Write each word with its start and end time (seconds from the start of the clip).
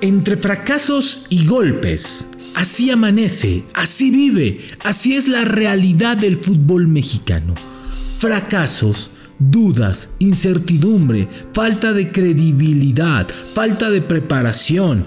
Entre 0.00 0.36
fracasos 0.36 1.26
y 1.30 1.46
golpes, 1.46 2.26
así 2.56 2.90
amanece, 2.90 3.62
así 3.74 4.10
vive, 4.10 4.60
así 4.82 5.14
es 5.14 5.28
la 5.28 5.44
realidad 5.44 6.16
del 6.16 6.36
fútbol 6.36 6.88
mexicano. 6.88 7.54
Fracasos, 8.18 9.12
dudas, 9.38 10.08
incertidumbre, 10.18 11.28
falta 11.52 11.92
de 11.92 12.10
credibilidad, 12.10 13.28
falta 13.54 13.88
de 13.88 14.02
preparación, 14.02 15.06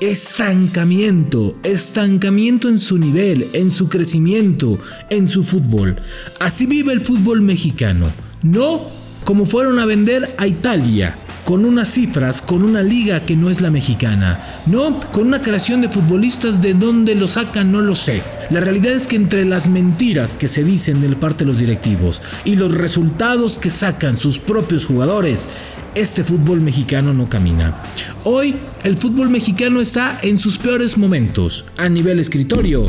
estancamiento, 0.00 1.56
estancamiento 1.62 2.68
en 2.68 2.78
su 2.78 2.98
nivel, 2.98 3.48
en 3.54 3.70
su 3.70 3.88
crecimiento, 3.88 4.78
en 5.08 5.28
su 5.28 5.44
fútbol. 5.44 5.96
Así 6.40 6.66
vive 6.66 6.92
el 6.92 7.00
fútbol 7.00 7.40
mexicano, 7.40 8.12
no 8.42 8.86
como 9.24 9.46
fueron 9.46 9.78
a 9.78 9.86
vender 9.86 10.34
a 10.36 10.46
Italia, 10.46 11.18
con 11.46 11.64
unas 11.64 11.92
cifras, 11.92 12.42
con 12.42 12.64
una 12.64 12.82
liga 12.82 13.24
que 13.24 13.36
no 13.36 13.50
es 13.50 13.60
la 13.60 13.70
mexicana. 13.70 14.40
No, 14.66 14.98
con 15.12 15.28
una 15.28 15.42
creación 15.42 15.80
de 15.80 15.88
futbolistas 15.88 16.60
de 16.60 16.74
dónde 16.74 17.14
lo 17.14 17.28
sacan 17.28 17.70
no 17.70 17.82
lo 17.82 17.94
sé. 17.94 18.20
La 18.50 18.58
realidad 18.58 18.92
es 18.94 19.06
que 19.06 19.14
entre 19.14 19.44
las 19.44 19.68
mentiras 19.68 20.34
que 20.34 20.48
se 20.48 20.64
dicen 20.64 21.00
del 21.00 21.16
parte 21.16 21.44
de 21.44 21.50
los 21.50 21.60
directivos 21.60 22.20
y 22.44 22.56
los 22.56 22.74
resultados 22.74 23.60
que 23.60 23.70
sacan 23.70 24.16
sus 24.16 24.40
propios 24.40 24.86
jugadores, 24.86 25.46
este 25.94 26.24
fútbol 26.24 26.60
mexicano 26.60 27.14
no 27.14 27.28
camina. 27.28 27.80
Hoy 28.24 28.56
el 28.82 28.96
fútbol 28.96 29.30
mexicano 29.30 29.80
está 29.80 30.18
en 30.22 30.38
sus 30.38 30.58
peores 30.58 30.98
momentos, 30.98 31.64
a 31.76 31.88
nivel 31.88 32.18
escritorio 32.18 32.88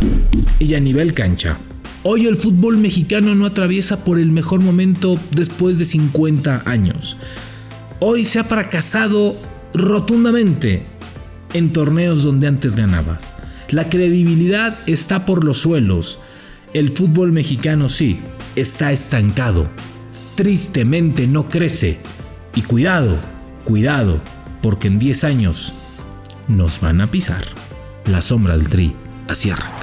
y 0.58 0.73
a 0.73 0.80
nivel 0.80 1.14
cancha. 1.14 1.59
Hoy 2.02 2.26
el 2.26 2.38
fútbol 2.38 2.78
mexicano 2.78 3.36
no 3.36 3.45
atraviesa 3.45 4.03
por 4.03 4.17
el 4.17 4.31
mejor 4.31 4.62
momento 4.62 5.20
después 5.36 5.78
de 5.78 5.86
50 5.86 6.64
años 6.66 7.17
hoy 8.00 8.24
se 8.24 8.40
ha 8.40 8.44
fracasado 8.44 9.36
rotundamente 9.74 10.86
en 11.54 11.72
torneos 11.72 12.23
donde 12.23 12.48
antes 12.48 12.76
ganabas. 12.76 13.23
La 13.70 13.90
credibilidad 13.90 14.78
está 14.86 15.26
por 15.26 15.44
los 15.44 15.58
suelos. 15.58 16.20
El 16.73 16.95
fútbol 16.95 17.31
mexicano 17.31 17.89
sí, 17.89 18.20
está 18.56 18.92
estancado. 18.92 19.67
Tristemente 20.36 21.28
no 21.28 21.50
crece. 21.50 22.00
Y 22.56 22.62
cuidado, 22.62 23.17
cuidado, 23.64 24.22
porque 24.61 24.88
en 24.88 25.00
10 25.00 25.23
años 25.26 25.73
nos 26.48 26.80
van 26.80 27.02
a 27.02 27.11
pisar. 27.11 27.44
La 28.06 28.22
sombra 28.22 28.58
del 28.58 28.70
tri, 28.70 28.95
así 29.28 29.50
arranca. 29.50 29.78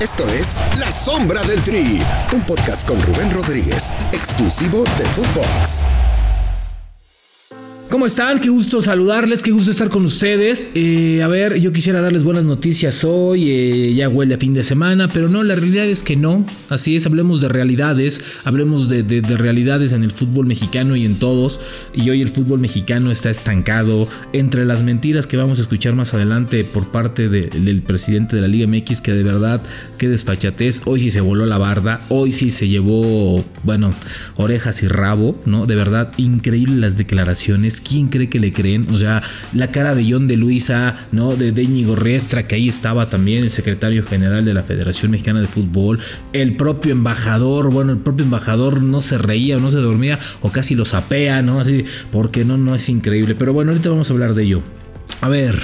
Esto 0.00 0.24
es 0.28 0.56
La 0.78 0.92
Sombra 0.92 1.42
del 1.42 1.60
Tri, 1.64 2.00
un 2.32 2.42
podcast 2.42 2.86
con 2.86 3.00
Rubén 3.00 3.32
Rodríguez, 3.32 3.92
exclusivo 4.12 4.84
de 4.96 5.04
Footbox. 5.06 5.82
¿Cómo 7.90 8.04
están? 8.04 8.38
Qué 8.38 8.50
gusto 8.50 8.82
saludarles, 8.82 9.42
qué 9.42 9.50
gusto 9.50 9.70
estar 9.70 9.88
con 9.88 10.04
ustedes. 10.04 10.72
Eh, 10.74 11.22
a 11.22 11.28
ver, 11.28 11.58
yo 11.58 11.72
quisiera 11.72 12.02
darles 12.02 12.22
buenas 12.22 12.44
noticias 12.44 13.02
hoy, 13.02 13.50
eh, 13.50 13.94
ya 13.94 14.10
huele 14.10 14.34
a 14.34 14.38
fin 14.38 14.52
de 14.52 14.62
semana, 14.62 15.08
pero 15.08 15.30
no, 15.30 15.42
la 15.42 15.54
realidad 15.54 15.86
es 15.86 16.02
que 16.02 16.14
no. 16.14 16.44
Así 16.68 16.96
es, 16.96 17.06
hablemos 17.06 17.40
de 17.40 17.48
realidades, 17.48 18.20
hablemos 18.44 18.90
de, 18.90 19.22
realidades 19.38 19.92
en 19.92 20.02
el 20.02 20.10
fútbol 20.10 20.46
mexicano 20.46 20.96
y 20.96 21.06
en 21.06 21.18
todos. 21.18 21.62
Y 21.94 22.10
hoy 22.10 22.20
el 22.20 22.28
fútbol 22.28 22.60
mexicano 22.60 23.10
está 23.10 23.30
estancado 23.30 24.06
entre 24.34 24.66
las 24.66 24.82
mentiras 24.82 25.26
que 25.26 25.38
vamos 25.38 25.58
a 25.58 25.62
escuchar 25.62 25.94
más 25.94 26.12
adelante 26.12 26.64
por 26.64 26.90
parte 26.90 27.30
del 27.30 27.82
presidente 27.82 28.36
de 28.36 28.42
la 28.42 28.48
Liga 28.48 28.66
MX, 28.66 29.00
que 29.00 29.14
de 29.14 29.22
verdad, 29.22 29.62
qué 29.96 30.10
desfachatez. 30.10 30.82
Hoy 30.84 31.00
sí 31.00 31.10
se 31.10 31.22
voló 31.22 31.46
la 31.46 31.56
barda, 31.56 32.00
hoy 32.10 32.32
sí 32.32 32.50
se 32.50 32.68
llevó, 32.68 33.42
bueno, 33.62 33.94
orejas 34.36 34.82
y 34.82 34.88
rabo, 34.88 35.40
¿no? 35.46 35.64
De 35.64 35.74
verdad, 35.74 36.12
increíble 36.18 36.76
las 36.76 36.98
declaraciones 36.98 37.77
¿quién 37.80 38.08
cree 38.08 38.28
que 38.28 38.40
le 38.40 38.52
creen? 38.52 38.86
O 38.90 38.98
sea, 38.98 39.22
la 39.52 39.70
cara 39.70 39.94
de 39.94 40.06
John 40.10 40.26
de 40.26 40.36
Luisa, 40.36 41.06
¿no? 41.12 41.36
De 41.36 41.52
Deñigo 41.52 41.96
Riestra, 41.96 42.46
que 42.46 42.54
ahí 42.54 42.68
estaba 42.68 43.08
también 43.10 43.44
el 43.44 43.50
secretario 43.50 44.04
general 44.04 44.44
de 44.44 44.54
la 44.54 44.62
Federación 44.62 45.10
Mexicana 45.10 45.40
de 45.40 45.46
Fútbol, 45.46 45.98
el 46.32 46.56
propio 46.56 46.92
embajador, 46.92 47.72
bueno, 47.72 47.92
el 47.92 47.98
propio 47.98 48.24
embajador 48.24 48.82
no 48.82 49.00
se 49.00 49.18
reía 49.18 49.56
o 49.56 49.60
no 49.60 49.70
se 49.70 49.78
dormía 49.78 50.18
o 50.40 50.50
casi 50.50 50.74
lo 50.74 50.84
sapea, 50.84 51.42
¿no? 51.42 51.60
Así, 51.60 51.84
porque 52.10 52.44
no, 52.44 52.56
no 52.56 52.74
es 52.74 52.88
increíble. 52.88 53.34
Pero 53.34 53.52
bueno, 53.52 53.72
ahorita 53.72 53.90
vamos 53.90 54.10
a 54.10 54.12
hablar 54.12 54.34
de 54.34 54.44
ello. 54.44 54.62
A 55.20 55.28
ver, 55.28 55.58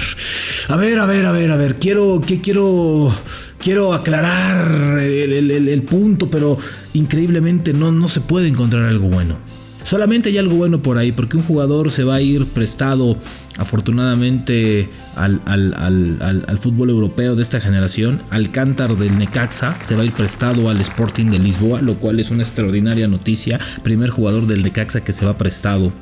a 0.67 0.75
ver, 0.75 0.99
a 0.99 1.05
ver, 1.05 1.25
a 1.25 1.31
ver, 1.31 1.51
a 1.51 1.55
ver, 1.55 1.75
quiero, 1.75 2.21
que 2.25 2.41
quiero, 2.41 3.13
quiero 3.59 3.93
aclarar 3.93 4.99
el, 4.99 5.83
punto, 5.83 6.29
pero 6.29 6.57
increíblemente 6.93 7.71
no, 7.73 7.91
no 7.91 8.07
se 8.09 8.19
puede 8.19 8.49
encontrar 8.49 8.85
algo 8.85 9.07
bueno. 9.07 9.37
Solamente 9.85 10.29
hay 10.29 10.39
algo 10.39 10.55
bueno 10.55 10.81
por 10.81 10.97
ahí, 10.97 11.11
porque 11.11 11.37
un 11.37 11.43
jugador 11.43 11.91
se 11.91 12.03
va 12.03 12.15
a 12.15 12.21
ir 12.21 12.47
prestado, 12.47 13.15
afortunadamente, 13.59 14.89
al, 15.15 15.39
al, 15.45 16.57
fútbol 16.57 16.89
europeo 16.89 17.35
de 17.35 17.43
esta 17.43 17.61
generación. 17.61 18.19
Alcántar 18.31 18.97
del 18.97 19.15
Necaxa 19.15 19.77
se 19.81 19.95
va 19.95 20.01
a 20.01 20.05
ir 20.05 20.13
prestado 20.13 20.71
al 20.71 20.81
Sporting 20.81 21.27
de 21.27 21.37
Lisboa, 21.37 21.83
lo 21.83 21.99
cual 21.99 22.19
es 22.19 22.31
una 22.31 22.41
extraordinaria 22.41 23.07
noticia. 23.07 23.59
Primer 23.83 24.09
jugador 24.09 24.47
del 24.47 24.63
Necaxa 24.63 25.03
que 25.03 25.13
se 25.13 25.23
va 25.23 25.37
prestado 25.37 25.93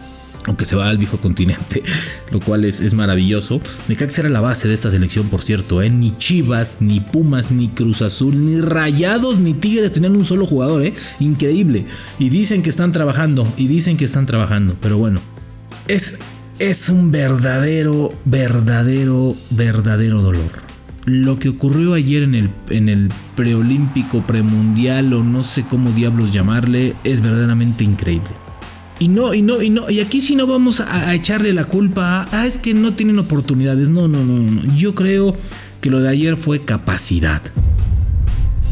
aunque 0.46 0.66
se 0.66 0.76
va 0.76 0.90
al 0.90 0.98
viejo 0.98 1.18
continente, 1.18 1.84
lo 2.32 2.40
cual 2.40 2.66
es, 2.66 2.82
es 2.82 2.94
maravilloso. 2.94 3.62
Necaxa 3.88 4.22
era 4.22 4.30
la 4.30 4.42
base 4.42 4.68
de 4.68 4.74
esta 4.74 4.92
selección, 4.92 5.30
por 5.30 5.42
cierto, 5.42 5.82
¿eh? 5.82 5.90
ni 5.90 6.18
Chivas, 6.18 6.78
ni 6.80 7.00
Pumas, 7.00 7.52
ni 7.52 7.70
Cruz 7.70 8.02
Azul, 8.02 8.46
ni 8.46 8.62
Rayados, 8.62 9.40
ni 9.40 9.54
Tigres 9.54 9.92
tenían 9.92 10.16
un 10.16 10.26
solo 10.26 10.46
jugador, 10.46 10.84
¿eh? 10.84 10.94
increíble. 11.20 11.86
Y 12.20 12.30
dicen 12.30 12.64
que 12.64 12.70
están 12.70 12.92
trabajando, 12.92 13.52
y 13.58 13.68
dicen 13.68 13.98
que 13.98 14.06
están 14.06 14.26
trabajando, 14.26 14.76
pero 14.82 14.98
bueno, 14.98 15.22
es, 15.88 16.20
es 16.60 16.90
un 16.90 17.12
verdadero, 17.12 18.14
verdadero, 18.26 19.36
verdadero 19.50 20.22
dolor. 20.22 20.64
Lo 21.06 21.38
que 21.38 21.50
ocurrió 21.50 21.96
ayer 21.96 22.24
en 22.24 22.36
el, 22.36 22.50
en 22.70 22.88
el 22.88 23.10
preolímpico, 23.36 24.26
premundial 24.26 25.14
o 25.14 25.22
no 25.22 25.44
sé 25.44 25.64
cómo 25.64 25.92
diablos 25.92 26.32
llamarle, 26.32 26.96
es 27.04 27.22
verdaderamente 27.22 27.84
increíble. 27.84 28.43
Y 29.04 29.10
no, 29.10 29.34
y 29.34 29.42
no, 29.42 29.62
y 29.62 29.70
no, 29.70 29.90
y 29.90 30.00
aquí 30.00 30.22
sí 30.22 30.34
no 30.34 30.48
vamos 30.48 30.80
a, 30.80 31.14
echarle 31.14 31.52
la 31.52 31.66
culpa 31.66 32.22
a, 32.22 32.28
ah, 32.32 32.46
es 32.46 32.58
que 32.58 32.74
no 32.74 32.94
tienen 32.94 33.20
oportunidades. 33.20 33.90
No, 33.90 34.08
no, 34.08 34.24
no, 34.24 34.38
no. 34.38 34.76
Yo 34.78 34.96
creo 34.96 35.36
que 35.82 35.90
lo 35.90 36.00
de 36.00 36.08
ayer 36.08 36.38
fue 36.38 36.62
capacidad. 36.62 37.42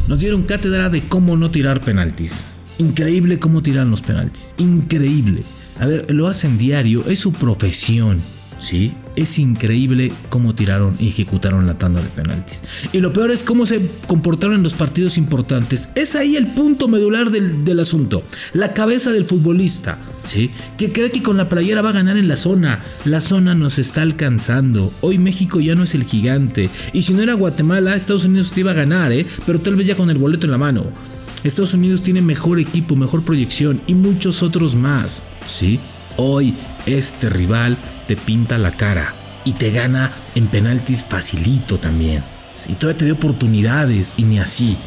Nos 0.08 0.22
dieron 0.22 0.44
cátedra 0.44 0.88
de 0.88 1.02
cómo 1.02 1.36
no 1.36 1.52
tirar 1.52 1.82
penaltis. 1.82 2.46
Increíble 2.78 3.40
cómo 3.40 3.62
tiran 3.62 3.92
los 3.92 4.02
penaltis. 4.02 4.56
Increíble. 4.58 5.44
A 5.82 5.86
ver, 5.86 6.06
lo 6.14 6.30
hacen 6.30 6.58
diario, 6.58 7.04
es 7.08 7.20
su 7.20 7.34
profesión. 7.34 8.22
¿sí? 8.58 8.94
Es 9.16 9.40
increíble 9.40 10.14
cómo 10.30 10.56
tiraron 10.56 10.96
y 11.00 11.10
ejecutaron 11.10 11.68
la 11.68 11.78
tanda 11.78 12.02
de 12.02 12.08
penaltis. 12.10 12.62
Y 12.94 13.00
lo 13.00 13.12
peor 13.12 13.32
es 13.32 13.44
cómo 13.44 13.66
se 13.66 13.82
comportaron 14.08 14.56
en 14.56 14.64
los 14.64 14.74
partidos 14.74 15.18
importantes. 15.18 15.90
Es 15.96 16.16
ahí 16.16 16.36
el 16.36 16.48
punto 16.48 16.88
medular 16.88 17.30
del, 17.30 17.80
asunto. 17.80 18.24
La 18.54 18.74
cabeza 18.74 19.12
del 19.12 19.26
futbolista, 19.26 19.98
¿sí? 20.24 20.52
Que 20.78 20.92
cree 20.92 21.12
que 21.12 21.24
con 21.24 21.38
la 21.38 21.50
playera 21.50 21.82
va 21.82 21.90
a 21.90 21.94
ganar 21.94 22.18
en 22.18 22.28
la 22.28 22.38
zona. 22.38 22.84
La 23.06 23.22
zona 23.22 23.54
nos 23.54 23.80
está 23.80 24.02
alcanzando. 24.02 24.94
Hoy 25.02 25.18
México 25.18 25.60
ya 25.60 25.76
no 25.76 25.84
es 25.84 25.94
el 25.94 26.06
gigante. 26.06 26.70
Y 26.94 27.02
si 27.02 27.14
no 27.14 27.22
era 27.22 27.34
Guatemala, 27.34 27.96
Estados 27.96 28.26
Unidos 28.26 28.52
te 28.52 28.62
iba 28.62 28.72
a 28.72 28.76
ganar, 28.76 29.12
¿eh? 29.12 29.26
Pero 29.46 29.60
tal 29.60 29.76
vez 29.76 29.88
ya 29.88 29.96
con 29.96 30.10
el 30.10 30.18
boleto 30.18 30.46
en 30.46 30.52
la 30.52 30.58
mano. 30.58 30.86
Estados 31.44 31.74
Unidos 31.74 32.02
tiene 32.02 32.22
mejor 32.22 32.60
equipo, 32.60 32.96
mejor 32.96 33.24
proyección 33.24 33.82
y 33.88 33.96
muchos 33.96 34.44
otros 34.44 34.76
más, 34.76 35.24
¿sí? 35.48 35.80
Hoy 36.18 36.56
este 36.86 37.30
rival 37.30 37.78
te 38.12 38.18
pinta 38.18 38.58
la 38.58 38.72
cara 38.72 39.14
y 39.46 39.54
te 39.54 39.72
gana 39.72 40.12
en 40.36 40.50
penaltis 40.50 41.06
facilito 41.06 41.78
también. 41.78 42.26
Y 42.68 42.74
todavía 42.74 42.98
te 42.98 43.06
dio 43.06 43.14
oportunidades 43.14 44.14
y 44.18 44.24
ni 44.24 44.38
así. 44.38 44.78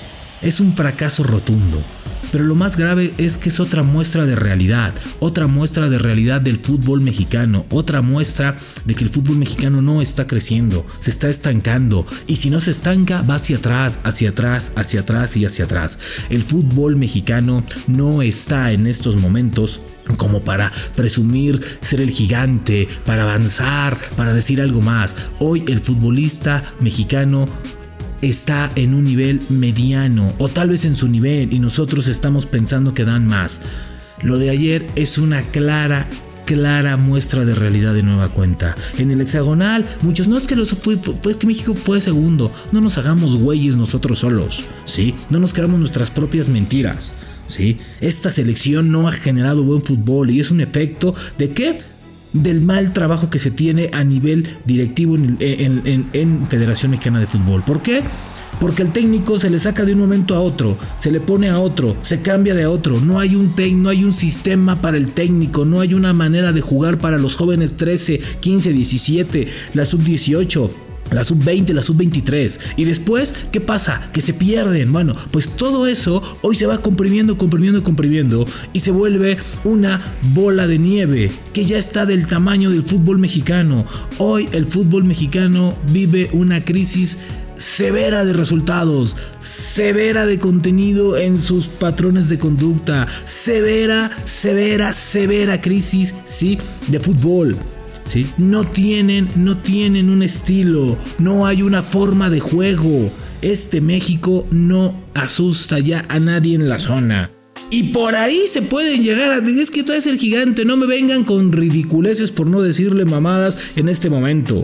Es 0.44 0.60
un 0.60 0.76
fracaso 0.76 1.24
rotundo. 1.24 1.82
Pero 2.30 2.44
lo 2.44 2.54
más 2.54 2.76
grave 2.76 3.14
es 3.16 3.38
que 3.38 3.48
es 3.48 3.60
otra 3.60 3.82
muestra 3.82 4.26
de 4.26 4.36
realidad, 4.36 4.92
otra 5.20 5.46
muestra 5.46 5.88
de 5.88 5.98
realidad 5.98 6.42
del 6.42 6.58
fútbol 6.58 7.00
mexicano, 7.00 7.64
otra 7.70 8.02
muestra 8.02 8.58
de 8.84 8.94
que 8.94 9.04
el 9.04 9.10
fútbol 9.10 9.38
mexicano 9.38 9.80
no 9.80 10.02
está 10.02 10.26
creciendo, 10.26 10.84
se 10.98 11.10
está 11.10 11.30
estancando 11.30 12.04
y 12.26 12.36
si 12.36 12.50
no 12.50 12.60
se 12.60 12.72
estanca 12.72 13.22
va 13.22 13.36
hacia 13.36 13.56
atrás, 13.56 14.00
hacia 14.02 14.30
atrás, 14.30 14.72
hacia 14.74 15.00
atrás 15.00 15.36
y 15.36 15.46
hacia 15.46 15.64
atrás. 15.64 15.98
El 16.28 16.42
fútbol 16.42 16.96
mexicano 16.96 17.64
no 17.86 18.20
está 18.20 18.72
en 18.72 18.86
estos 18.86 19.16
momentos 19.16 19.80
como 20.18 20.40
para 20.42 20.72
presumir 20.94 21.60
ser 21.80 22.00
el 22.00 22.10
gigante, 22.10 22.88
para 23.06 23.22
avanzar, 23.22 23.96
para 24.16 24.34
decir 24.34 24.60
algo 24.60 24.80
más. 24.80 25.16
Hoy 25.38 25.64
el 25.68 25.80
futbolista 25.80 26.62
mexicano 26.80 27.46
está 28.22 28.70
en 28.76 28.94
un 28.94 29.04
nivel 29.04 29.40
mediano 29.48 30.32
o 30.38 30.48
tal 30.48 30.70
vez 30.70 30.84
en 30.84 30.96
su 30.96 31.08
nivel 31.08 31.52
y 31.52 31.58
nosotros 31.58 32.08
estamos 32.08 32.46
pensando 32.46 32.94
que 32.94 33.04
dan 33.04 33.26
más. 33.26 33.60
Lo 34.22 34.38
de 34.38 34.50
ayer 34.50 34.86
es 34.96 35.18
una 35.18 35.42
clara 35.42 36.08
clara 36.44 36.96
muestra 36.96 37.44
de 37.44 37.54
realidad 37.54 37.94
de 37.94 38.02
nueva 38.02 38.28
cuenta. 38.28 38.76
En 38.98 39.10
el 39.10 39.20
hexagonal, 39.20 39.88
muchos 40.02 40.28
no 40.28 40.36
es 40.36 40.46
que 40.46 40.56
los 40.56 40.74
pues 41.22 41.36
que 41.36 41.46
México 41.46 41.74
fue 41.74 42.00
segundo. 42.00 42.52
No 42.72 42.80
nos 42.80 42.98
hagamos 42.98 43.36
güeyes 43.36 43.76
nosotros 43.76 44.20
solos, 44.20 44.64
¿sí? 44.84 45.14
No 45.30 45.38
nos 45.38 45.52
creamos 45.52 45.78
nuestras 45.78 46.10
propias 46.10 46.48
mentiras, 46.48 47.14
¿sí? 47.46 47.78
Esta 48.00 48.30
selección 48.30 48.90
no 48.90 49.08
ha 49.08 49.12
generado 49.12 49.62
buen 49.62 49.82
fútbol 49.82 50.30
y 50.30 50.40
es 50.40 50.50
un 50.50 50.60
efecto 50.60 51.14
de 51.38 51.52
qué? 51.52 51.78
Del 52.34 52.60
mal 52.60 52.92
trabajo 52.92 53.30
que 53.30 53.38
se 53.38 53.50
tiene 53.50 53.88
a 53.94 54.04
nivel 54.04 54.46
directivo 54.66 55.16
en, 55.16 55.38
en 56.12 56.46
Federación 56.46 56.90
Mexicana 56.90 57.20
de 57.20 57.26
Fútbol. 57.26 57.64
¿Por 57.64 57.80
qué? 57.80 58.02
Porque 58.60 58.82
el 58.82 58.92
técnico 58.92 59.38
se 59.38 59.50
le 59.50 59.58
saca 59.58 59.84
de 59.84 59.94
un 59.94 60.00
momento 60.00 60.34
a 60.34 60.40
otro, 60.40 60.78
se 60.96 61.10
le 61.10 61.20
pone 61.20 61.48
a 61.48 61.58
otro, 61.58 61.96
se 62.02 62.20
cambia 62.20 62.54
de 62.54 62.66
otro. 62.66 63.00
No 63.00 63.18
hay 63.18 63.34
un 63.34 63.54
no 63.82 63.88
hay 63.88 64.04
un 64.04 64.12
sistema 64.12 64.80
para 64.80 64.96
el 64.96 65.12
técnico, 65.12 65.64
no 65.64 65.80
hay 65.80 65.94
una 65.94 66.12
manera 66.12 66.52
de 66.52 66.60
jugar 66.60 66.98
para 66.98 67.18
los 67.18 67.36
jóvenes 67.36 67.74
13, 67.76 68.20
15, 68.40 68.72
17, 68.72 69.48
la 69.74 69.86
sub 69.86 70.02
18 70.02 70.70
la 71.10 71.24
sub-20, 71.24 71.72
la 71.72 71.82
sub-23. 71.82 72.58
Y 72.76 72.84
después, 72.84 73.34
¿qué 73.52 73.60
pasa? 73.60 74.08
Que 74.12 74.20
se 74.20 74.34
pierden. 74.34 74.92
Bueno, 74.92 75.14
pues 75.30 75.50
todo 75.56 75.86
eso 75.86 76.22
hoy 76.42 76.56
se 76.56 76.66
va 76.66 76.78
comprimiendo, 76.78 77.38
comprimiendo, 77.38 77.82
comprimiendo 77.82 78.44
y 78.72 78.80
se 78.80 78.90
vuelve 78.90 79.38
una 79.64 80.14
bola 80.32 80.66
de 80.66 80.78
nieve 80.78 81.30
que 81.52 81.64
ya 81.64 81.78
está 81.78 82.06
del 82.06 82.26
tamaño 82.26 82.70
del 82.70 82.82
fútbol 82.82 83.18
mexicano. 83.18 83.86
Hoy 84.18 84.48
el 84.52 84.66
fútbol 84.66 85.04
mexicano 85.04 85.76
vive 85.92 86.30
una 86.32 86.64
crisis 86.64 87.18
severa 87.56 88.24
de 88.24 88.32
resultados, 88.32 89.16
severa 89.40 90.26
de 90.26 90.38
contenido 90.38 91.16
en 91.16 91.40
sus 91.40 91.66
patrones 91.66 92.28
de 92.28 92.38
conducta, 92.38 93.06
severa, 93.24 94.10
severa, 94.24 94.92
severa 94.92 95.60
crisis, 95.60 96.14
¿sí? 96.24 96.58
De 96.88 97.00
fútbol. 97.00 97.56
No 98.38 98.64
tienen, 98.64 99.28
no 99.36 99.56
tienen 99.56 100.10
un 100.10 100.22
estilo, 100.22 100.96
no 101.18 101.46
hay 101.46 101.62
una 101.62 101.82
forma 101.82 102.30
de 102.30 102.40
juego. 102.40 103.10
Este 103.42 103.80
México 103.80 104.46
no 104.50 105.02
asusta 105.14 105.78
ya 105.78 106.04
a 106.08 106.20
nadie 106.20 106.54
en 106.54 106.68
la 106.68 106.78
zona. 106.78 107.30
Y 107.70 107.84
por 107.84 108.14
ahí 108.14 108.42
se 108.46 108.62
pueden 108.62 109.02
llegar 109.02 109.32
a... 109.32 109.38
Es 109.38 109.70
que 109.70 109.82
tú 109.82 109.92
eres 109.92 110.06
el 110.06 110.18
gigante, 110.18 110.64
no 110.64 110.76
me 110.76 110.86
vengan 110.86 111.24
con 111.24 111.52
ridiculeces 111.52 112.30
por 112.30 112.46
no 112.46 112.62
decirle 112.62 113.04
mamadas 113.04 113.72
en 113.76 113.88
este 113.88 114.10
momento 114.10 114.62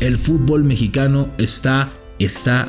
el 0.00 0.16
fútbol 0.16 0.64
mexicano 0.64 1.30
está, 1.38 1.90
está 2.18 2.68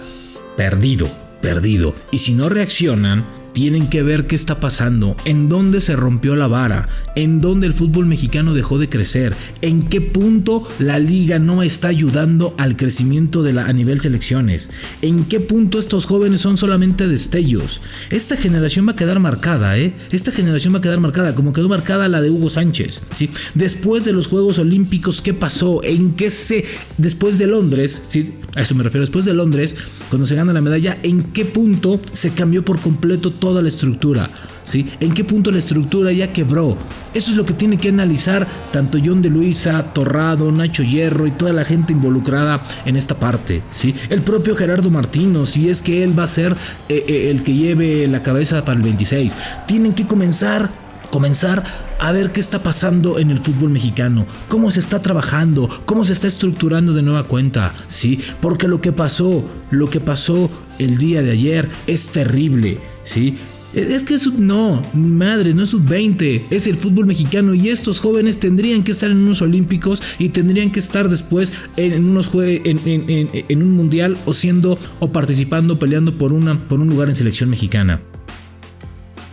perdido, 0.57 1.09
perdido. 1.41 1.95
Y 2.11 2.19
si 2.19 2.33
no 2.33 2.49
reaccionan, 2.49 3.25
tienen 3.53 3.89
que 3.89 4.03
ver 4.03 4.27
qué 4.27 4.35
está 4.35 4.59
pasando, 4.59 5.15
en 5.25 5.49
dónde 5.49 5.81
se 5.81 5.95
rompió 5.95 6.35
la 6.35 6.47
vara, 6.47 6.89
en 7.15 7.41
dónde 7.41 7.67
el 7.67 7.73
fútbol 7.73 8.05
mexicano 8.05 8.53
dejó 8.53 8.77
de 8.77 8.89
crecer, 8.89 9.35
en 9.61 9.83
qué 9.83 10.01
punto 10.01 10.67
la 10.79 10.99
liga 10.99 11.39
no 11.39 11.63
está 11.63 11.89
ayudando 11.89 12.55
al 12.57 12.77
crecimiento 12.77 13.43
de 13.43 13.53
la, 13.53 13.65
a 13.65 13.73
nivel 13.73 14.01
selecciones, 14.01 14.69
en 15.01 15.25
qué 15.25 15.39
punto 15.39 15.79
estos 15.79 16.05
jóvenes 16.05 16.41
son 16.41 16.57
solamente 16.57 17.07
destellos. 17.07 17.81
Esta 18.09 18.37
generación 18.37 18.87
va 18.87 18.93
a 18.93 18.95
quedar 18.95 19.19
marcada, 19.19 19.77
¿eh? 19.77 19.93
Esta 20.11 20.31
generación 20.31 20.73
va 20.73 20.79
a 20.79 20.81
quedar 20.81 20.99
marcada, 20.99 21.35
como 21.35 21.53
quedó 21.53 21.69
marcada 21.69 22.07
la 22.07 22.21
de 22.21 22.29
Hugo 22.29 22.49
Sánchez, 22.49 23.01
¿sí? 23.13 23.29
Después 23.53 24.05
de 24.05 24.13
los 24.13 24.27
Juegos 24.27 24.59
Olímpicos, 24.59 25.21
¿qué 25.21 25.33
pasó? 25.33 25.83
¿En 25.83 26.11
qué 26.11 26.29
se... 26.29 26.65
Después 26.97 27.37
de 27.37 27.47
Londres, 27.47 28.01
¿sí? 28.07 28.33
A 28.55 28.61
eso 28.61 28.75
me 28.75 28.83
refiero, 28.83 29.01
después 29.01 29.25
de 29.25 29.33
Londres, 29.33 29.75
cuando 30.09 30.25
se 30.25 30.35
gana 30.35 30.53
la 30.53 30.61
medalla, 30.61 30.97
¿en 31.03 31.23
qué 31.23 31.45
punto 31.45 32.01
se 32.11 32.31
cambió 32.31 32.65
por 32.65 32.79
completo 32.79 33.31
toda 33.51 33.61
la 33.61 33.67
estructura. 33.67 34.29
¿Sí? 34.63 34.85
¿En 35.01 35.13
qué 35.13 35.25
punto 35.25 35.51
la 35.51 35.57
estructura 35.57 36.13
ya 36.13 36.31
quebró? 36.31 36.77
Eso 37.13 37.31
es 37.31 37.35
lo 37.35 37.43
que 37.43 37.53
tiene 37.53 37.77
que 37.77 37.89
analizar 37.89 38.47
tanto 38.71 38.97
John 39.03 39.21
de 39.21 39.29
Luisa, 39.29 39.93
Torrado, 39.93 40.49
Nacho 40.53 40.83
Hierro 40.83 41.27
y 41.27 41.31
toda 41.31 41.51
la 41.51 41.65
gente 41.65 41.91
involucrada 41.91 42.63
en 42.85 42.95
esta 42.95 43.19
parte. 43.19 43.63
¿sí? 43.71 43.93
El 44.09 44.21
propio 44.21 44.55
Gerardo 44.55 44.89
Martino, 44.89 45.45
si 45.45 45.69
es 45.69 45.81
que 45.81 46.03
él 46.03 46.17
va 46.17 46.23
a 46.23 46.27
ser 46.27 46.55
eh, 46.87 47.03
eh, 47.05 47.29
el 47.29 47.43
que 47.43 47.53
lleve 47.53 48.07
la 48.07 48.23
cabeza 48.23 48.63
para 48.63 48.77
el 48.77 48.83
26. 48.83 49.35
Tienen 49.67 49.91
que 49.91 50.07
comenzar 50.07 50.69
comenzar 51.11 51.65
a 51.99 52.13
ver 52.13 52.31
qué 52.31 52.39
está 52.39 52.63
pasando 52.63 53.19
en 53.19 53.31
el 53.31 53.39
fútbol 53.39 53.69
mexicano, 53.69 54.25
cómo 54.47 54.71
se 54.71 54.79
está 54.79 55.01
trabajando, 55.01 55.69
cómo 55.85 56.05
se 56.05 56.13
está 56.13 56.27
estructurando 56.27 56.93
de 56.93 57.03
nueva 57.03 57.23
cuenta, 57.23 57.73
¿sí? 57.87 58.21
Porque 58.39 58.69
lo 58.69 58.79
que 58.79 58.93
pasó, 58.93 59.43
lo 59.71 59.89
que 59.89 59.99
pasó 59.99 60.49
el 60.79 60.97
día 60.97 61.21
de 61.21 61.31
ayer 61.31 61.69
es 61.85 62.13
terrible, 62.13 62.79
¿sí? 63.03 63.35
Es 63.73 64.03
que 64.03 64.15
es 64.15 64.33
no, 64.33 64.85
mi 64.93 65.11
madre, 65.11 65.53
no 65.53 65.63
es 65.63 65.69
sub-20, 65.69 66.41
es 66.49 66.67
el 66.67 66.75
fútbol 66.75 67.05
mexicano 67.05 67.53
y 67.53 67.69
estos 67.69 68.01
jóvenes 68.01 68.37
tendrían 68.37 68.83
que 68.83 68.91
estar 68.91 69.09
en 69.09 69.17
unos 69.17 69.41
olímpicos 69.41 70.03
y 70.19 70.29
tendrían 70.29 70.71
que 70.71 70.81
estar 70.81 71.07
después 71.07 71.53
en, 71.77 72.03
unos 72.03 72.31
en, 72.35 73.63
un 73.63 73.71
mundial 73.71 74.17
o 74.25 74.33
siendo 74.33 74.77
o 74.99 75.11
participando, 75.13 75.79
peleando 75.79 76.17
por, 76.17 76.33
una, 76.33 76.67
por 76.67 76.81
un 76.81 76.89
lugar 76.89 77.07
en 77.07 77.15
selección 77.15 77.49
mexicana. 77.49 78.01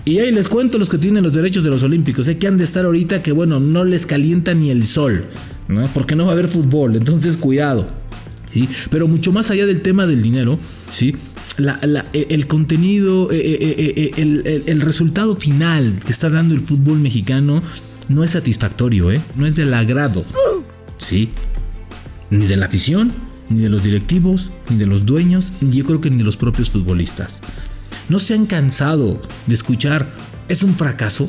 Y 0.05 0.21
ahí 0.21 0.31
les 0.31 0.49
cuento 0.49 0.79
los 0.79 0.89
que 0.89 0.99
tienen 0.99 1.25
los 1.25 1.33
derechos 1.33 1.65
de 1.65 1.71
los 1.71 1.83
olímpicos, 1.83 2.27
sé 2.27 2.39
que 2.39 2.47
han 2.47 2.59
de 2.59 2.65
estar 2.65 2.85
ahorita 2.85 3.25
que 3.25 3.33
bueno, 3.33 3.59
no 3.59 3.85
les 3.85 4.07
calienta 4.07 4.55
ni 4.55 4.71
el 4.71 4.87
sol, 4.87 5.25
¿no? 5.67 5.91
Porque 5.93 6.15
no 6.15 6.27
va 6.27 6.31
a 6.31 6.35
haber 6.35 6.47
fútbol, 6.47 6.95
entonces 6.95 7.37
cuidado. 7.37 7.89
Pero 8.91 9.09
mucho 9.09 9.33
más 9.33 9.51
allá 9.51 9.67
del 9.67 9.83
tema 9.83 10.07
del 10.07 10.23
dinero, 10.23 10.59
¿sí? 10.89 11.15
E, 11.59 12.27
el 12.31 12.47
contenido, 12.47 13.31
e, 13.33 14.13
e, 14.17 14.23
el, 14.71 14.81
resultado 14.81 15.35
final 15.37 15.99
que 16.05 16.13
está 16.13 16.31
dando 16.31 16.55
el 16.55 16.61
fútbol 16.61 17.01
mexicano 17.01 17.63
no 18.09 18.23
es 18.23 18.33
satisfactorio, 18.33 19.11
¿eh? 19.11 19.21
no 19.35 19.45
es 19.45 19.57
del 19.57 19.75
agrado. 19.75 20.25
Sí, 20.99 21.31
ni 22.31 22.47
de 22.47 22.57
la 22.57 22.67
afición, 22.67 23.13
ni 23.51 23.61
de 23.61 23.69
los 23.69 23.83
directivos, 23.83 24.53
ni 24.69 24.77
de 24.77 24.87
los 24.87 25.05
dueños, 25.05 25.53
y 25.61 25.71
yo 25.71 25.85
creo 25.85 26.01
que 26.01 26.11
ni 26.11 26.19
de 26.19 26.25
los 26.25 26.37
propios 26.37 26.71
futbolistas. 26.71 27.41
No 28.09 28.21
se 28.21 28.35
han 28.35 28.47
cansado 28.47 29.21
de 29.47 29.55
escuchar, 29.55 30.09
es 30.49 30.63
un 30.63 30.77
fracaso, 30.77 31.29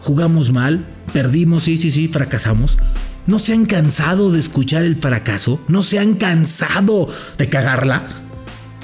jugamos 0.00 0.52
mal, 0.52 0.86
perdimos, 1.14 1.64
sí, 1.64 1.78
sí, 1.78 1.90
sí, 1.90 2.08
fracasamos. 2.08 2.76
No 3.26 3.38
se 3.38 3.54
han 3.54 3.66
cansado 3.66 4.32
de 4.32 4.38
escuchar 4.38 4.84
el 4.84 4.96
fracaso, 4.96 5.60
no 5.68 5.82
se 5.82 5.98
han 5.98 6.14
cansado 6.14 7.08
de 7.38 7.48
cagarla 7.48 8.04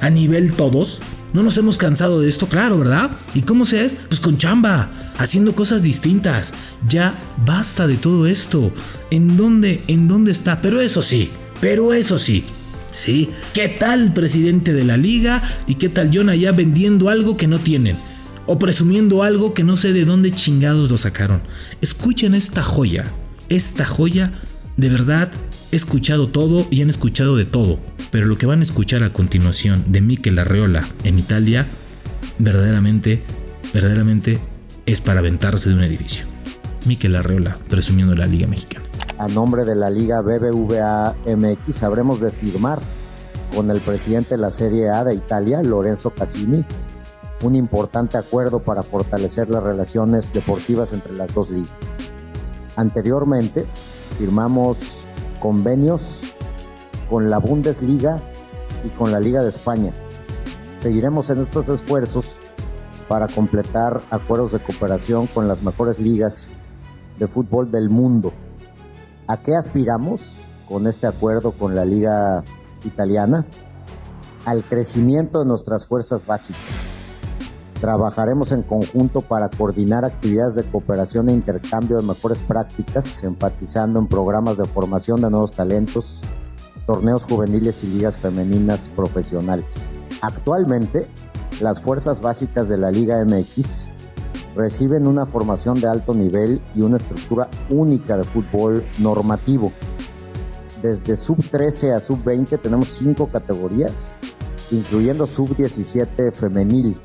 a 0.00 0.10
nivel 0.10 0.52
todos. 0.52 1.00
No 1.32 1.42
nos 1.42 1.58
hemos 1.58 1.76
cansado 1.76 2.20
de 2.20 2.28
esto, 2.28 2.48
claro, 2.48 2.78
¿verdad? 2.78 3.10
¿Y 3.34 3.42
cómo 3.42 3.66
se 3.66 3.84
es? 3.84 3.96
Pues 4.08 4.20
con 4.20 4.38
chamba, 4.38 4.90
haciendo 5.18 5.54
cosas 5.54 5.82
distintas. 5.82 6.54
Ya 6.88 7.14
basta 7.44 7.86
de 7.86 7.96
todo 7.96 8.26
esto. 8.26 8.72
¿En 9.10 9.36
dónde, 9.36 9.82
en 9.88 10.08
dónde 10.08 10.32
está? 10.32 10.60
Pero 10.62 10.80
eso 10.80 11.02
sí, 11.02 11.30
pero 11.60 11.92
eso 11.92 12.18
sí. 12.18 12.44
¿Sí? 12.92 13.30
¿Qué 13.52 13.68
tal 13.68 14.14
presidente 14.14 14.72
de 14.72 14.84
la 14.84 14.96
liga? 14.96 15.42
¿Y 15.66 15.74
qué 15.74 15.88
tal 15.88 16.10
John 16.12 16.30
allá 16.30 16.52
vendiendo 16.52 17.10
algo 17.10 17.36
que 17.36 17.46
no 17.46 17.58
tienen? 17.58 17.96
O 18.46 18.58
presumiendo 18.58 19.22
algo 19.22 19.52
que 19.52 19.62
no 19.62 19.76
sé 19.76 19.92
de 19.92 20.06
dónde 20.06 20.32
chingados 20.32 20.90
lo 20.90 20.96
sacaron. 20.96 21.42
Escuchen 21.82 22.34
esta 22.34 22.64
joya. 22.64 23.04
Esta 23.50 23.84
joya 23.84 24.32
de 24.78 24.88
verdad 24.88 25.30
escuchado 25.76 26.28
todo 26.28 26.66
y 26.70 26.82
han 26.82 26.90
escuchado 26.90 27.36
de 27.36 27.44
todo, 27.44 27.78
pero 28.10 28.26
lo 28.26 28.38
que 28.38 28.46
van 28.46 28.60
a 28.60 28.62
escuchar 28.62 29.02
a 29.02 29.12
continuación 29.12 29.84
de 29.88 30.00
Mikel 30.00 30.38
Arreola 30.38 30.82
en 31.04 31.18
Italia, 31.18 31.66
verdaderamente, 32.38 33.22
verdaderamente 33.74 34.38
es 34.86 35.00
para 35.00 35.20
aventarse 35.20 35.68
de 35.68 35.74
un 35.74 35.84
edificio. 35.84 36.26
Mikel 36.86 37.16
Arreola, 37.16 37.58
presumiendo 37.68 38.14
la 38.14 38.26
Liga 38.26 38.46
Mexicana. 38.46 38.86
A 39.18 39.28
nombre 39.28 39.64
de 39.64 39.74
la 39.74 39.90
Liga 39.90 40.22
BBVA 40.22 41.14
MX, 41.26 41.82
habremos 41.82 42.20
de 42.20 42.30
firmar 42.30 42.78
con 43.54 43.70
el 43.70 43.80
presidente 43.80 44.30
de 44.30 44.38
la 44.38 44.50
Serie 44.50 44.88
A 44.88 45.04
de 45.04 45.14
Italia, 45.14 45.60
Lorenzo 45.62 46.10
Cassini, 46.10 46.64
un 47.42 47.54
importante 47.54 48.16
acuerdo 48.16 48.60
para 48.60 48.82
fortalecer 48.82 49.50
las 49.50 49.62
relaciones 49.62 50.32
deportivas 50.32 50.92
entre 50.92 51.12
las 51.12 51.34
dos 51.34 51.50
ligas. 51.50 51.72
Anteriormente, 52.76 53.66
firmamos 54.18 54.97
convenios 55.40 56.34
con 57.08 57.30
la 57.30 57.38
Bundesliga 57.38 58.20
y 58.84 58.88
con 58.90 59.12
la 59.12 59.20
Liga 59.20 59.42
de 59.42 59.48
España. 59.48 59.92
Seguiremos 60.76 61.30
en 61.30 61.40
estos 61.40 61.68
esfuerzos 61.68 62.38
para 63.08 63.26
completar 63.26 64.00
acuerdos 64.10 64.52
de 64.52 64.60
cooperación 64.60 65.26
con 65.26 65.48
las 65.48 65.62
mejores 65.62 65.98
ligas 65.98 66.52
de 67.18 67.26
fútbol 67.26 67.70
del 67.70 67.90
mundo. 67.90 68.32
¿A 69.26 69.42
qué 69.42 69.54
aspiramos 69.54 70.38
con 70.68 70.86
este 70.86 71.06
acuerdo 71.06 71.52
con 71.52 71.74
la 71.74 71.84
Liga 71.84 72.44
Italiana? 72.84 73.46
Al 74.44 74.62
crecimiento 74.62 75.40
de 75.40 75.46
nuestras 75.46 75.86
fuerzas 75.86 76.24
básicas 76.24 76.87
Trabajaremos 77.80 78.50
en 78.50 78.62
conjunto 78.62 79.20
para 79.20 79.48
coordinar 79.48 80.04
actividades 80.04 80.56
de 80.56 80.64
cooperación 80.64 81.28
e 81.28 81.32
intercambio 81.32 81.98
de 81.98 82.06
mejores 82.06 82.40
prácticas, 82.42 83.22
enfatizando 83.22 84.00
en 84.00 84.08
programas 84.08 84.58
de 84.58 84.64
formación 84.64 85.20
de 85.20 85.30
nuevos 85.30 85.52
talentos, 85.52 86.20
torneos 86.86 87.24
juveniles 87.24 87.84
y 87.84 87.86
ligas 87.86 88.18
femeninas 88.18 88.88
profesionales. 88.88 89.88
Actualmente, 90.22 91.06
las 91.60 91.80
fuerzas 91.80 92.20
básicas 92.20 92.68
de 92.68 92.78
la 92.78 92.90
Liga 92.90 93.24
MX 93.24 93.90
reciben 94.56 95.06
una 95.06 95.24
formación 95.24 95.80
de 95.80 95.86
alto 95.86 96.14
nivel 96.14 96.60
y 96.74 96.80
una 96.80 96.96
estructura 96.96 97.48
única 97.70 98.16
de 98.16 98.24
fútbol 98.24 98.84
normativo. 98.98 99.70
Desde 100.82 101.16
sub 101.16 101.36
13 101.48 101.92
a 101.92 102.00
sub 102.00 102.24
20 102.24 102.58
tenemos 102.58 102.88
cinco 102.88 103.28
categorías, 103.28 104.16
incluyendo 104.72 105.28
sub 105.28 105.56
17 105.56 106.32
femenil, 106.32 106.98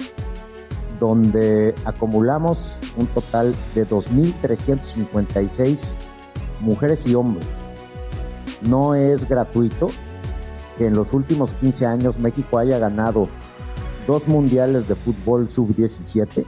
donde 1.03 1.75
acumulamos 1.83 2.79
un 2.95 3.07
total 3.07 3.53
de 3.75 3.85
2.356 3.85 5.95
mujeres 6.61 7.05
y 7.05 7.13
hombres. 7.13 7.45
No 8.61 8.95
es 8.95 9.27
gratuito 9.27 9.87
que 10.77 10.85
en 10.85 10.93
los 10.93 11.11
últimos 11.11 11.55
15 11.55 11.85
años 11.85 12.19
México 12.19 12.57
haya 12.57 12.79
ganado 12.79 13.27
dos 14.07 14.29
mundiales 14.29 14.87
de 14.87 14.95
fútbol 14.95 15.49
sub-17 15.49 16.45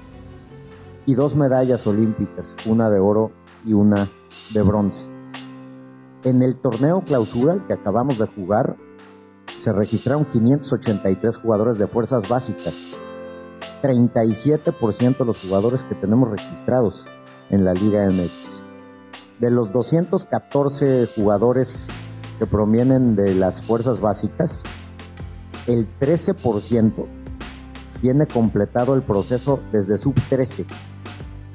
y 1.05 1.15
dos 1.15 1.35
medallas 1.35 1.85
olímpicas, 1.85 2.55
una 2.65 2.89
de 2.89 3.01
oro 3.01 3.33
y 3.65 3.73
una 3.73 4.07
de 4.53 4.61
bronce. 4.61 5.05
En 6.23 6.41
el 6.41 6.55
torneo 6.55 7.03
clausura 7.05 7.61
que 7.67 7.73
acabamos 7.73 8.19
de 8.19 8.27
jugar, 8.27 8.77
se 9.47 9.73
registraron 9.73 10.23
583 10.23 11.39
jugadores 11.39 11.77
de 11.77 11.87
fuerzas 11.87 12.29
básicas, 12.29 12.95
37% 13.81 15.17
de 15.17 15.25
los 15.25 15.41
jugadores 15.41 15.83
que 15.83 15.95
tenemos 15.95 16.29
registrados 16.29 17.05
en 17.49 17.65
la 17.65 17.73
Liga 17.73 18.05
MX. 18.05 18.61
De 19.39 19.51
los 19.51 19.71
214 19.71 21.07
jugadores 21.15 21.87
que 22.39 22.45
provienen 22.45 23.15
de 23.15 23.35
las 23.35 23.61
fuerzas 23.61 23.99
básicas, 24.01 24.63
el 25.67 25.87
13% 25.99 27.05
tiene 28.01 28.27
completado 28.27 28.93
el 28.93 29.01
proceso 29.01 29.59
desde 29.71 29.97
sub 29.97 30.15
13, 30.29 30.65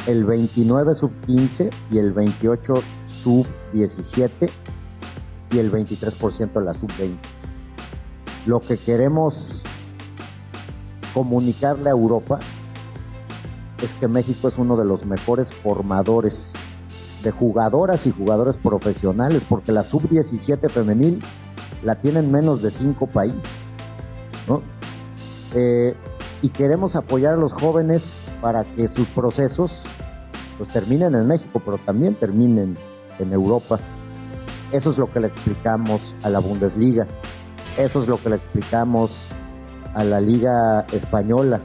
el 0.07 0.25
29 0.25 0.95
sub 0.95 1.13
15 1.27 1.71
y 1.91 1.99
el 1.99 2.13
28 2.13 2.75
sub 3.07 3.47
17 3.73 4.51
y 5.53 5.59
el 5.59 5.71
23% 5.71 6.53
de 6.53 6.61
la 6.61 6.75
sub 6.75 6.91
20. 6.99 7.19
Lo 8.47 8.61
que 8.61 8.79
queremos 8.79 9.63
comunicarle 11.15 11.89
a 11.89 11.93
Europa 11.93 12.39
es 13.83 13.95
que 13.95 14.09
México 14.09 14.49
es 14.49 14.59
uno 14.59 14.77
de 14.77 14.85
los 14.85 15.07
mejores 15.07 15.53
formadores 15.53 16.53
de 17.23 17.31
jugadoras 17.31 18.07
y 18.07 18.13
jugadores 18.13 18.57
profesionales, 18.57 19.45
porque 19.49 19.73
la 19.73 19.83
sub-17 19.83 20.69
femenil 20.71 21.23
la 21.83 21.97
tienen 21.97 22.31
menos 22.31 22.63
de 22.63 22.71
cinco 22.71 23.07
países. 23.07 23.45
Eh, 25.55 25.95
y 26.43 26.49
queremos 26.51 26.97
apoyar 26.97 27.35
a 27.35 27.37
los 27.37 27.53
jóvenes 27.53 28.15
para 28.41 28.65
que 28.65 28.89
sus 28.89 29.07
procesos 29.09 29.85
pues 30.57 30.69
terminen 30.69 31.15
en 31.15 31.27
México, 31.27 31.61
pero 31.65 31.79
también 31.79 32.15
terminen 32.15 32.77
en 33.19 33.33
Europa. 33.33 33.79
Eso 34.73 34.91
es 34.91 34.99
lo 34.99 35.11
que 35.11 35.21
le 35.21 35.27
explicamos 35.27 36.15
a 36.23 36.31
la 36.31 36.39
Bundesliga. 36.39 37.07
Eso 37.79 38.03
es 38.03 38.09
lo 38.09 38.23
que 38.23 38.31
le 38.31 38.37
explicamos 38.37 39.29
a 39.95 40.05
la 40.05 40.21
Liga 40.21 40.87
Española. 40.93 41.61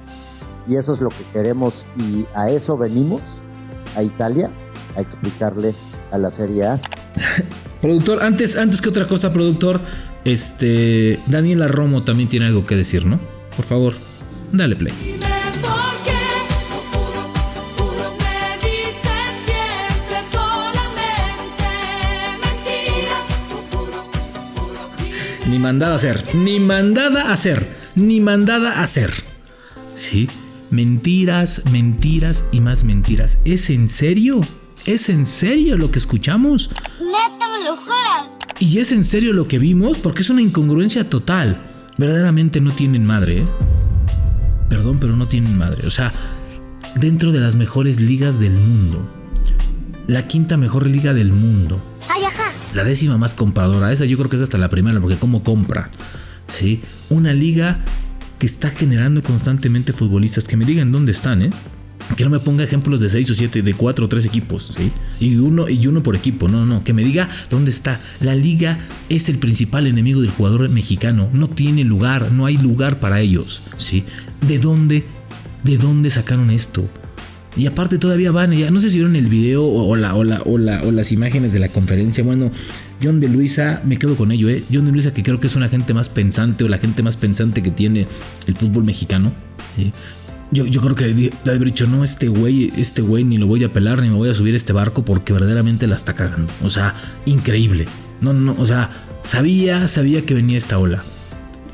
Y 0.67 0.77
eso 0.77 0.93
es 0.93 1.01
lo 1.01 1.09
que 1.09 1.23
queremos 1.31 1.85
y 1.97 2.25
a 2.33 2.49
eso 2.49 2.77
venimos, 2.77 3.21
a 3.95 4.03
Italia, 4.03 4.49
a 4.95 5.01
explicarle 5.01 5.73
a 6.11 6.17
la 6.17 6.31
Serie 6.31 6.65
A. 6.65 6.81
productor, 7.81 8.23
antes, 8.23 8.57
antes 8.57 8.81
que 8.81 8.89
otra 8.89 9.07
cosa, 9.07 9.31
productor, 9.31 9.79
este 10.23 11.19
Daniela 11.27 11.67
Romo 11.67 12.03
también 12.03 12.29
tiene 12.29 12.47
algo 12.47 12.63
que 12.63 12.75
decir, 12.75 13.05
¿no? 13.05 13.19
Por 13.55 13.65
favor, 13.65 13.93
dale 14.51 14.75
play. 14.75 14.93
Ni 25.47 25.59
mandada 25.59 25.93
a 25.93 25.95
hacer, 25.95 26.35
ni 26.35 26.59
mandada 26.59 27.29
a 27.29 27.33
hacer, 27.33 27.74
ni 27.95 28.19
mandada 28.19 28.79
a 28.79 28.83
hacer. 28.83 29.13
¿Sí? 29.93 30.27
Mentiras, 30.69 31.61
mentiras 31.71 32.43
y 32.51 32.59
más 32.59 32.83
mentiras. 32.83 33.37
¿Es 33.45 33.69
en 33.69 33.87
serio? 33.87 34.41
¿Es 34.85 35.09
en 35.09 35.25
serio 35.25 35.77
lo 35.77 35.91
que 35.91 35.99
escuchamos? 35.99 36.69
Neta, 36.99 37.47
me 37.47 37.65
lo 37.65 37.77
¿Y 38.59 38.79
es 38.79 38.91
en 38.91 39.03
serio 39.03 39.33
lo 39.33 39.47
que 39.47 39.59
vimos? 39.59 39.97
Porque 39.97 40.21
es 40.21 40.29
una 40.29 40.41
incongruencia 40.41 41.09
total. 41.09 41.61
Verdaderamente 41.97 42.61
no 42.61 42.71
tienen 42.71 43.05
madre, 43.05 43.39
¿eh? 43.39 43.47
Perdón, 44.69 44.97
pero 44.99 45.15
no 45.15 45.27
tienen 45.27 45.57
madre. 45.57 45.87
O 45.87 45.91
sea, 45.91 46.13
dentro 46.95 47.31
de 47.31 47.39
las 47.39 47.55
mejores 47.55 47.99
ligas 47.99 48.39
del 48.39 48.53
mundo. 48.53 49.09
La 50.07 50.27
quinta 50.27 50.57
mejor 50.57 50.87
liga 50.87 51.13
del 51.13 51.31
mundo 51.31 51.81
la 52.75 52.83
décima 52.83 53.17
más 53.17 53.33
compradora. 53.33 53.91
Esa 53.91 54.05
yo 54.05 54.17
creo 54.17 54.29
que 54.29 54.35
es 54.35 54.41
hasta 54.41 54.57
la 54.57 54.69
primera, 54.69 54.99
porque 54.99 55.17
cómo 55.17 55.43
compra. 55.43 55.89
¿Sí? 56.47 56.81
Una 57.09 57.33
liga 57.33 57.79
que 58.39 58.45
está 58.45 58.69
generando 58.69 59.23
constantemente 59.23 59.93
futbolistas. 59.93 60.47
Que 60.47 60.57
me 60.57 60.65
digan 60.65 60.91
dónde 60.91 61.11
están, 61.11 61.41
¿eh? 61.41 61.51
Que 62.15 62.23
no 62.23 62.29
me 62.29 62.39
ponga 62.39 62.63
ejemplos 62.63 62.99
de 62.99 63.09
6 63.09 63.31
o 63.31 63.33
7, 63.33 63.61
de 63.61 63.73
4 63.73 64.05
o 64.05 64.09
3 64.09 64.25
equipos. 64.25 64.77
Y 65.19 65.37
uno, 65.37 65.67
y 65.69 65.87
uno 65.87 66.03
por 66.03 66.15
equipo, 66.15 66.47
no, 66.47 66.65
no, 66.65 66.83
que 66.83 66.93
me 66.93 67.03
diga 67.03 67.29
dónde 67.49 67.71
está. 67.71 67.99
La 68.19 68.35
liga 68.35 68.79
es 69.09 69.27
el 69.29 69.39
principal 69.39 69.87
enemigo 69.87 70.21
del 70.21 70.29
jugador 70.29 70.69
mexicano. 70.69 71.29
No 71.33 71.49
tiene 71.49 71.83
lugar, 71.83 72.31
no 72.31 72.45
hay 72.45 72.57
lugar 72.57 72.99
para 72.99 73.21
ellos, 73.21 73.63
¿sí? 73.77 74.03
¿De 74.47 74.59
dónde, 74.59 75.05
de 75.63 75.77
dónde 75.77 76.11
sacaron 76.11 76.51
esto? 76.51 76.87
Y 77.57 77.67
aparte 77.67 77.97
todavía 77.97 78.31
van, 78.31 78.51
ya 78.51 78.69
no 78.69 78.81
sé 78.81 78.89
si 78.89 78.97
vieron 78.97 79.15
el 79.15 79.27
video 79.27 79.65
o, 79.65 79.95
la, 79.95 80.15
o, 80.15 80.21
o, 80.21 80.57
las 80.57 81.11
imágenes 81.11 81.53
de 81.53 81.59
la 81.59 81.69
conferencia. 81.69 82.23
Bueno, 82.23 82.51
John 83.01 83.19
de 83.19 83.29
Luisa, 83.29 83.81
me 83.85 83.97
quedo 83.97 84.15
con 84.15 84.31
ello, 84.31 84.49
¿eh? 84.49 84.63
John 84.71 84.85
de 84.85 84.91
Luisa 84.91 85.13
que 85.13 85.23
creo 85.23 85.39
que 85.39 85.47
es 85.47 85.55
una 85.55 85.69
gente 85.69 85.93
más 85.93 86.09
pensante 86.09 86.63
o 86.63 86.67
la 86.67 86.77
gente 86.77 87.01
más 87.01 87.15
pensante 87.15 87.63
que 87.63 87.71
tiene 87.71 88.07
el 88.47 88.55
fútbol 88.55 88.83
mexicano. 88.83 89.31
Yo, 90.51 90.65
yo, 90.65 90.81
creo 90.81 90.95
que 90.95 91.13
de 91.13 91.31
haber 91.45 91.65
dicho, 91.65 91.87
no, 91.87 92.03
este 92.03 92.27
güey, 92.27 92.71
este 92.77 93.01
güey 93.01 93.23
ni 93.23 93.37
lo 93.37 93.47
voy 93.47 93.63
a 93.63 93.73
pelar 93.73 94.01
ni 94.01 94.09
me 94.09 94.15
voy 94.15 94.29
a 94.29 94.35
subir 94.35 94.53
a 94.53 94.57
este 94.57 94.73
barco 94.73 95.03
porque 95.03 95.33
verdaderamente 95.33 95.87
la 95.87 95.95
está 95.95 96.13
cagando. 96.13 96.51
O 96.61 96.69
sea, 96.69 96.95
increíble. 97.25 97.85
No, 98.21 98.33
no, 98.33 98.53
no, 98.53 98.61
o 98.61 98.65
sea, 98.65 98.89
sabía, 99.23 99.87
sabía 99.87 100.25
que 100.25 100.33
venía 100.33 100.57
esta 100.57 100.77
ola. 100.77 101.03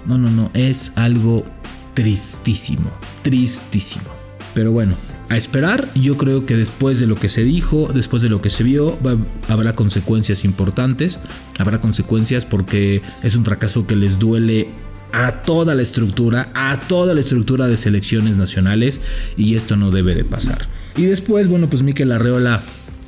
No, 0.06 0.18
no, 0.18 0.30
no, 0.30 0.52
es 0.54 0.94
algo 0.96 1.44
tristísimo, 1.94 2.90
tristísimo. 3.22 4.06
Pero 4.54 4.72
bueno, 4.72 4.96
a 5.32 5.38
esperar. 5.38 5.90
Yo 5.96 6.18
creo 6.18 6.46
que 6.46 6.58
después 6.58 7.00
de 7.00 7.08
lo 7.08 7.16
que 7.16 7.30
se 7.30 7.44
dijo, 7.44 7.90
después 7.94 8.22
de 8.22 8.28
lo 8.28 8.42
que 8.42 8.50
se 8.50 8.64
vio, 8.64 9.00
habrá 9.48 9.76
consecuencias 9.76 10.44
importantes. 10.44 11.20
Habrá 11.58 11.80
consecuencias 11.80 12.46
porque 12.46 13.02
es 13.24 13.36
un 13.38 13.46
fracaso 13.46 13.88
que 13.88 13.96
les 13.96 14.20
duele 14.20 14.68
a 15.14 15.44
toda 15.44 15.74
la 15.74 15.82
estructura, 15.82 16.50
a 16.54 16.80
toda 16.80 17.14
la 17.14 17.22
estructura 17.22 17.68
de 17.68 17.78
selecciones 17.78 18.36
nacionales 18.36 19.00
y 19.38 19.56
esto 19.56 19.78
no 19.78 19.90
debe 19.90 20.16
de 20.16 20.26
pasar. 20.26 20.68
Y 20.98 21.04
después, 21.04 21.48
bueno, 21.48 21.70
pues 21.70 21.82
Miquel 21.82 22.12
Arreola 22.12 22.62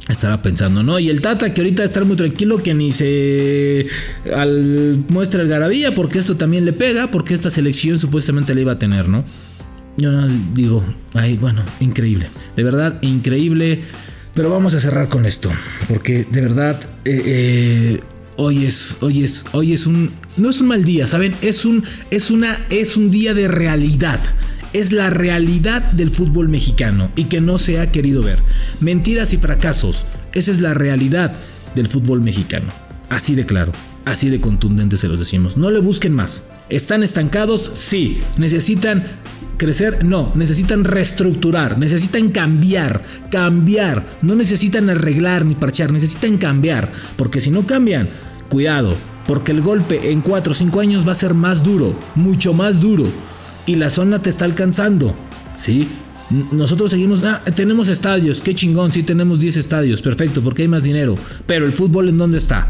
estará 0.08 0.42
pensando, 0.42 0.82
¿no? 0.82 1.00
Y 1.00 1.10
el 1.10 1.22
Tata 1.22 1.54
que 1.54 1.60
ahorita 1.60 1.84
está 1.84 2.04
muy 2.06 2.16
tranquilo 2.16 2.64
que 2.64 2.74
ni 2.74 2.94
se 2.94 3.88
al, 4.34 5.04
muestra 5.10 5.42
el 5.42 5.50
garabía 5.50 5.94
porque 5.94 6.20
esto 6.20 6.38
también 6.38 6.64
le 6.64 6.72
pega, 6.72 7.12
porque 7.12 7.34
esta 7.34 7.50
selección 7.50 8.00
supuestamente 8.00 8.56
le 8.56 8.62
iba 8.62 8.74
a 8.74 8.80
tener, 8.80 9.10
¿no? 9.10 9.26
Yo 9.98 10.12
no 10.12 10.28
digo, 10.54 10.84
ay, 11.14 11.38
bueno, 11.38 11.64
increíble. 11.80 12.28
De 12.56 12.64
verdad, 12.64 13.02
increíble. 13.02 13.82
Pero 14.34 14.50
vamos 14.50 14.74
a 14.74 14.80
cerrar 14.80 15.10
con 15.10 15.26
esto. 15.26 15.52
Porque 15.88 16.26
de 16.30 16.42
verdad, 16.42 16.80
eh, 17.06 17.22
eh, 17.26 18.00
hoy 18.38 18.66
es, 18.66 18.98
hoy 19.02 19.24
es, 19.24 19.46
hoy 19.52 19.74
es 19.74 19.86
un, 19.86 20.12
no 20.38 20.50
es 20.50 20.60
un 20.60 20.68
mal 20.68 20.84
día, 20.84 21.06
¿saben? 21.06 21.36
Es 21.42 21.66
un, 21.66 21.84
es 22.10 22.32
una, 22.32 22.60
es 22.70 22.98
un 22.98 23.12
día 23.12 23.34
de 23.34 23.48
realidad. 23.48 24.20
Es 24.74 24.92
la 24.92 25.12
realidad 25.12 25.84
del 25.92 26.10
fútbol 26.10 26.50
mexicano 26.50 27.12
y 27.16 27.26
que 27.26 27.42
no 27.42 27.60
se 27.60 27.80
ha 27.80 27.92
querido 27.92 28.24
ver. 28.24 28.40
Mentiras 28.80 29.34
y 29.34 29.38
fracasos. 29.38 30.08
Esa 30.34 30.50
es 30.50 30.62
la 30.62 30.74
realidad 30.74 31.34
del 31.76 31.88
fútbol 31.88 32.22
mexicano. 32.22 32.74
Así 33.10 33.36
de 33.36 33.46
claro, 33.46 33.72
así 34.06 34.30
de 34.30 34.42
contundente 34.42 34.98
se 34.98 35.08
los 35.08 35.20
decimos. 35.20 35.58
No 35.58 35.70
le 35.70 35.80
busquen 35.80 36.14
más. 36.14 36.46
¿Están 36.70 37.04
estancados? 37.04 37.72
Sí. 37.76 38.22
¿Necesitan 38.40 39.06
crecer? 39.58 40.04
No. 40.04 40.32
Necesitan 40.36 40.84
reestructurar, 40.84 41.78
necesitan 41.78 42.30
cambiar, 42.30 43.02
cambiar. 43.30 44.04
No 44.22 44.36
necesitan 44.36 44.90
arreglar 44.90 45.46
ni 45.46 45.56
parchar, 45.56 45.92
necesitan 45.92 46.38
cambiar. 46.38 46.92
Porque 47.16 47.42
si 47.42 47.52
no 47.52 47.66
cambian, 47.66 48.08
cuidado. 48.50 48.96
Porque 49.28 49.52
el 49.52 49.62
golpe 49.62 50.12
en 50.12 50.22
4 50.22 50.52
o 50.52 50.54
5 50.54 50.80
años 50.80 51.08
va 51.08 51.14
a 51.14 51.16
ser 51.16 51.34
más 51.34 51.64
duro, 51.64 51.98
mucho 52.16 52.54
más 52.54 52.80
duro. 52.80 53.06
Y 53.66 53.76
la 53.76 53.90
zona 53.90 54.22
te 54.22 54.30
está 54.30 54.46
alcanzando. 54.46 55.16
¿Sí? 55.56 55.88
Nosotros 56.52 56.90
seguimos, 56.90 57.24
ah, 57.24 57.42
tenemos 57.56 57.90
estadios, 57.90 58.42
qué 58.42 58.56
chingón, 58.56 58.92
sí 58.92 59.04
tenemos 59.04 59.40
10 59.40 59.58
estadios, 59.58 60.02
perfecto, 60.02 60.42
porque 60.42 60.64
hay 60.64 60.68
más 60.68 60.84
dinero. 60.84 61.16
Pero 61.46 61.66
el 61.66 61.74
fútbol 61.74 62.10
en 62.10 62.18
dónde 62.18 62.40
está? 62.40 62.68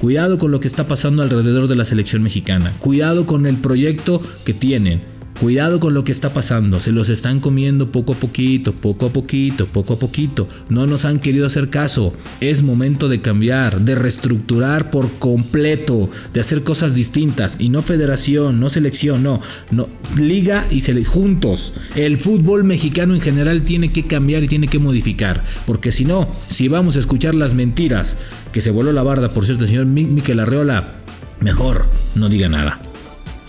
Cuidado 0.00 0.36
con 0.38 0.50
lo 0.50 0.60
que 0.60 0.68
está 0.68 0.86
pasando 0.86 1.22
alrededor 1.22 1.68
de 1.68 1.76
la 1.76 1.84
selección 1.84 2.22
mexicana. 2.22 2.72
Cuidado 2.80 3.24
con 3.26 3.46
el 3.46 3.56
proyecto 3.56 4.20
que 4.44 4.52
tienen. 4.52 5.13
Cuidado 5.38 5.80
con 5.80 5.94
lo 5.94 6.04
que 6.04 6.12
está 6.12 6.32
pasando, 6.32 6.78
se 6.80 6.92
los 6.92 7.10
están 7.10 7.40
comiendo 7.40 7.90
poco 7.90 8.12
a 8.12 8.16
poquito, 8.16 8.72
poco 8.72 9.06
a 9.06 9.12
poquito, 9.12 9.66
poco 9.66 9.94
a 9.94 9.98
poquito. 9.98 10.48
No 10.68 10.86
nos 10.86 11.04
han 11.04 11.18
querido 11.18 11.46
hacer 11.46 11.70
caso. 11.70 12.14
Es 12.40 12.62
momento 12.62 13.08
de 13.08 13.20
cambiar, 13.20 13.80
de 13.80 13.96
reestructurar 13.96 14.90
por 14.90 15.10
completo, 15.18 16.08
de 16.32 16.40
hacer 16.40 16.62
cosas 16.62 16.94
distintas 16.94 17.56
y 17.58 17.68
no 17.68 17.82
federación, 17.82 18.60
no 18.60 18.70
selección, 18.70 19.22
no, 19.22 19.40
no 19.70 19.88
liga 20.18 20.66
y 20.70 20.80
se 20.80 20.94
juntos. 21.04 21.74
El 21.96 22.16
fútbol 22.16 22.62
mexicano 22.62 23.14
en 23.14 23.20
general 23.20 23.62
tiene 23.62 23.90
que 23.90 24.06
cambiar 24.06 24.44
y 24.44 24.48
tiene 24.48 24.68
que 24.68 24.78
modificar, 24.78 25.44
porque 25.66 25.90
si 25.90 26.04
no, 26.04 26.28
si 26.48 26.68
vamos 26.68 26.94
a 26.96 27.00
escuchar 27.00 27.34
las 27.34 27.54
mentiras 27.54 28.18
que 28.52 28.60
se 28.60 28.70
voló 28.70 28.92
la 28.92 29.02
barda, 29.02 29.34
por 29.34 29.44
cierto, 29.44 29.66
señor 29.66 29.86
Miquel 29.86 30.38
Arreola, 30.38 31.00
mejor 31.40 31.88
no 32.14 32.28
diga 32.28 32.48
nada. 32.48 32.80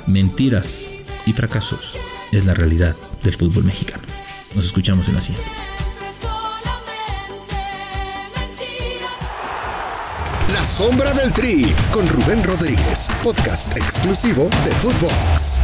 Mentiras 0.08 0.86
y 1.26 1.34
fracasos 1.34 1.98
es 2.32 2.46
la 2.46 2.54
realidad 2.54 2.96
del 3.24 3.36
fútbol 3.36 3.64
mexicano. 3.64 4.04
Nos 4.56 4.66
escuchamos 4.66 5.08
en 5.10 5.16
la 5.16 5.22
siguiente. 5.22 5.52
La 10.54 10.64
sombra 10.64 11.14
del 11.14 11.34
tri 11.34 11.74
con 11.92 12.08
Rubén 12.08 12.44
Rodríguez, 12.44 13.10
podcast 13.24 13.76
exclusivo 13.78 14.50
de 14.64 14.72
Footbox. 14.72 15.60